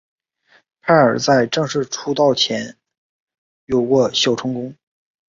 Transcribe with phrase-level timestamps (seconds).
[0.81, 2.75] 派瑞在正式出道前
[3.65, 4.75] 有过小成功。